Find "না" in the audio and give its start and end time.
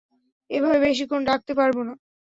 1.87-1.93